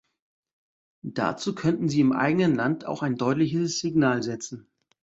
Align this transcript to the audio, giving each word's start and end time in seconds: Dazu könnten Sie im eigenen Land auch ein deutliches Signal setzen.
Dazu 1.05 1.53
könnten 1.53 1.87
Sie 1.87 1.99
im 1.99 2.11
eigenen 2.11 2.55
Land 2.55 2.87
auch 2.87 3.03
ein 3.03 3.17
deutliches 3.17 3.77
Signal 3.81 4.23
setzen. 4.23 4.65